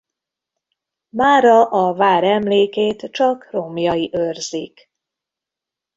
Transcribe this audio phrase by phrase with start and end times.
[1.09, 4.91] Mára a vár emlékét csak romjai őrzik.